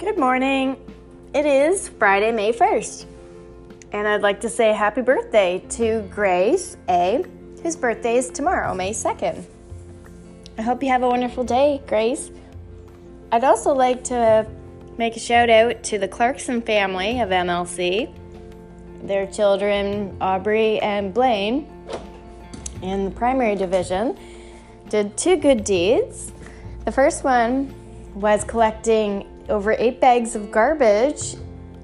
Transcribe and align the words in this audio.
Good 0.00 0.16
morning. 0.16 0.78
It 1.34 1.44
is 1.44 1.90
Friday, 1.90 2.32
May 2.32 2.54
1st, 2.54 3.04
and 3.92 4.08
I'd 4.08 4.22
like 4.22 4.40
to 4.40 4.48
say 4.48 4.72
happy 4.72 5.02
birthday 5.02 5.62
to 5.72 6.00
Grace 6.10 6.78
A, 6.88 7.22
whose 7.62 7.76
birthday 7.76 8.16
is 8.16 8.30
tomorrow, 8.30 8.74
May 8.74 8.92
2nd. 8.92 9.44
I 10.56 10.62
hope 10.62 10.82
you 10.82 10.88
have 10.88 11.02
a 11.02 11.06
wonderful 11.06 11.44
day, 11.44 11.82
Grace. 11.86 12.30
I'd 13.30 13.44
also 13.44 13.74
like 13.74 14.02
to 14.04 14.46
make 14.96 15.16
a 15.16 15.20
shout 15.20 15.50
out 15.50 15.82
to 15.82 15.98
the 15.98 16.08
Clarkson 16.08 16.62
family 16.62 17.20
of 17.20 17.28
MLC, 17.28 18.10
their 19.02 19.26
children, 19.26 20.16
Aubrey 20.22 20.78
and 20.78 21.12
Blaine, 21.12 21.68
in 22.80 23.04
the 23.04 23.10
primary 23.10 23.54
division, 23.54 24.18
did 24.88 25.18
two 25.18 25.36
good 25.36 25.62
deeds. 25.62 26.32
The 26.86 26.92
first 26.92 27.22
one 27.22 27.74
was 28.14 28.44
collecting 28.44 29.26
over 29.50 29.72
eight 29.78 30.00
bags 30.00 30.34
of 30.34 30.50
garbage 30.50 31.36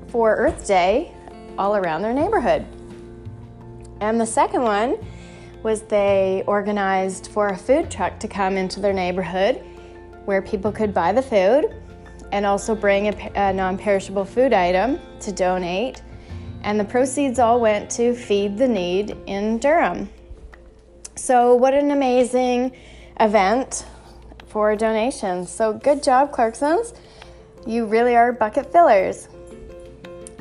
for 0.08 0.34
Earth 0.36 0.66
Day 0.66 1.12
all 1.58 1.76
around 1.76 2.02
their 2.02 2.14
neighborhood. 2.14 2.64
And 4.00 4.20
the 4.20 4.26
second 4.26 4.62
one 4.62 4.96
was 5.62 5.82
they 5.82 6.44
organized 6.46 7.28
for 7.28 7.48
a 7.48 7.56
food 7.56 7.90
truck 7.90 8.20
to 8.20 8.28
come 8.28 8.56
into 8.56 8.80
their 8.80 8.92
neighborhood 8.92 9.62
where 10.24 10.42
people 10.42 10.70
could 10.70 10.94
buy 10.94 11.12
the 11.12 11.22
food 11.22 11.74
and 12.32 12.44
also 12.44 12.74
bring 12.74 13.08
a, 13.08 13.32
a 13.34 13.52
non 13.52 13.78
perishable 13.78 14.24
food 14.24 14.52
item 14.52 14.98
to 15.20 15.32
donate. 15.32 16.02
And 16.62 16.78
the 16.78 16.84
proceeds 16.84 17.38
all 17.38 17.60
went 17.60 17.90
to 17.92 18.14
Feed 18.14 18.58
the 18.58 18.68
Need 18.68 19.16
in 19.26 19.58
Durham. 19.58 20.08
So, 21.14 21.54
what 21.54 21.74
an 21.74 21.90
amazing 21.90 22.72
event 23.20 23.86
for 24.46 24.74
donations. 24.76 25.50
So, 25.50 25.72
good 25.72 26.02
job, 26.02 26.32
Clarksons. 26.32 26.94
You 27.66 27.84
really 27.86 28.14
are 28.14 28.32
bucket 28.32 28.70
fillers. 28.70 29.28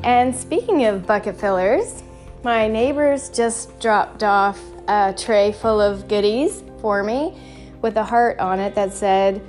And 0.04 0.36
speaking 0.36 0.86
of 0.86 1.08
bucket 1.08 1.40
fillers, 1.40 2.04
my 2.44 2.68
neighbors 2.68 3.30
just 3.30 3.80
dropped 3.80 4.22
off 4.22 4.62
a 4.88 5.14
tray 5.18 5.52
full 5.52 5.82
of 5.82 6.08
goodies 6.08 6.64
for 6.80 7.02
me 7.02 7.36
with 7.82 7.98
a 7.98 8.04
heart 8.04 8.38
on 8.38 8.60
it 8.60 8.76
that 8.76 8.94
said, 8.94 9.42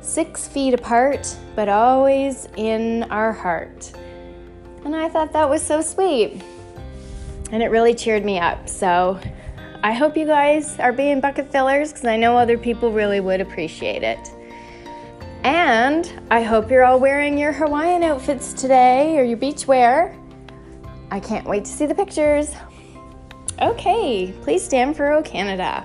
six 0.00 0.48
feet 0.48 0.72
apart, 0.72 1.36
but 1.54 1.68
always 1.68 2.48
in 2.56 3.02
our 3.04 3.32
heart. 3.32 3.92
And 4.86 4.96
I 4.96 5.10
thought 5.10 5.32
that 5.34 5.48
was 5.48 5.62
so 5.62 5.82
sweet. 5.82 6.42
And 7.50 7.62
it 7.62 7.66
really 7.66 7.94
cheered 7.94 8.24
me 8.24 8.38
up. 8.38 8.68
So 8.68 9.20
I 9.82 9.92
hope 9.92 10.16
you 10.16 10.24
guys 10.26 10.78
are 10.78 10.92
being 10.92 11.20
bucket 11.20 11.52
fillers 11.52 11.92
because 11.92 12.06
I 12.06 12.16
know 12.16 12.38
other 12.38 12.56
people 12.56 12.90
really 12.90 13.20
would 13.20 13.42
appreciate 13.42 14.02
it. 14.02 14.18
And 15.44 16.12
I 16.30 16.42
hope 16.42 16.70
you're 16.70 16.84
all 16.84 17.00
wearing 17.00 17.36
your 17.36 17.52
Hawaiian 17.52 18.02
outfits 18.02 18.52
today 18.52 19.18
or 19.18 19.24
your 19.24 19.36
beach 19.36 19.66
wear. 19.66 20.16
I 21.10 21.20
can't 21.20 21.46
wait 21.46 21.64
to 21.64 21.70
see 21.70 21.86
the 21.86 21.94
pictures. 21.94 22.54
Okay, 23.60 24.32
please 24.42 24.64
stand 24.64 24.96
for 24.96 25.12
O 25.12 25.22
Canada. 25.22 25.84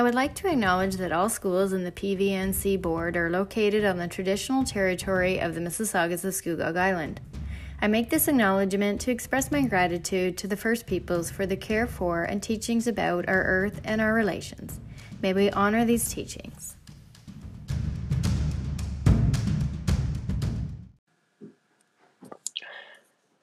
I 0.00 0.02
would 0.02 0.14
like 0.14 0.34
to 0.36 0.50
acknowledge 0.50 0.96
that 0.96 1.12
all 1.12 1.28
schools 1.28 1.74
in 1.74 1.84
the 1.84 1.92
PVNC 1.92 2.80
board 2.80 3.18
are 3.18 3.28
located 3.28 3.84
on 3.84 3.98
the 3.98 4.08
traditional 4.08 4.64
territory 4.64 5.38
of 5.38 5.54
the 5.54 5.60
Mississaugas 5.60 6.24
of 6.24 6.32
Scugog 6.32 6.74
Island. 6.74 7.20
I 7.82 7.86
make 7.86 8.08
this 8.08 8.26
acknowledgement 8.26 9.02
to 9.02 9.10
express 9.10 9.50
my 9.50 9.60
gratitude 9.60 10.38
to 10.38 10.48
the 10.48 10.56
First 10.56 10.86
Peoples 10.86 11.30
for 11.30 11.44
the 11.44 11.54
care 11.54 11.86
for 11.86 12.22
and 12.22 12.42
teachings 12.42 12.86
about 12.86 13.28
our 13.28 13.42
earth 13.42 13.82
and 13.84 14.00
our 14.00 14.14
relations. 14.14 14.80
May 15.20 15.34
we 15.34 15.50
honor 15.50 15.84
these 15.84 16.08
teachings. 16.10 16.76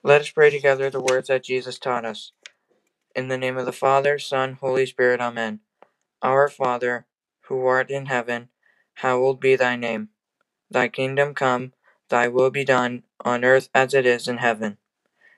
Let 0.01 0.21
us 0.21 0.31
pray 0.31 0.49
together 0.49 0.89
the 0.89 1.01
words 1.01 1.27
that 1.27 1.43
Jesus 1.43 1.77
taught 1.77 2.03
us. 2.03 2.31
In 3.15 3.27
the 3.27 3.37
name 3.37 3.57
of 3.57 3.67
the 3.67 3.71
Father, 3.71 4.17
Son, 4.17 4.53
Holy 4.59 4.87
Spirit, 4.87 5.21
Amen. 5.21 5.59
Our 6.21 6.49
Father, 6.49 7.05
who 7.41 7.65
art 7.65 7.89
in 7.89 8.07
heaven, 8.07 8.49
hallowed 8.95 9.39
be 9.39 9.55
thy 9.55 9.75
name. 9.75 10.09
Thy 10.69 10.87
kingdom 10.87 11.33
come, 11.33 11.73
thy 12.09 12.27
will 12.27 12.49
be 12.49 12.65
done, 12.65 13.03
on 13.23 13.45
earth 13.45 13.69
as 13.73 13.93
it 13.93 14.05
is 14.05 14.27
in 14.27 14.37
heaven. 14.37 14.77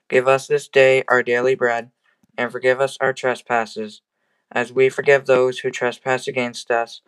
Give 0.08 0.26
us 0.26 0.46
this 0.46 0.68
day 0.68 1.04
our 1.08 1.22
daily 1.22 1.54
bread, 1.54 1.90
and 2.36 2.50
forgive 2.50 2.80
us 2.80 2.96
our 3.00 3.12
trespasses, 3.12 4.02
as 4.50 4.72
we 4.72 4.88
forgive 4.88 5.26
those 5.26 5.60
who 5.60 5.70
trespass 5.70 6.26
against 6.26 6.70
us. 6.70 7.00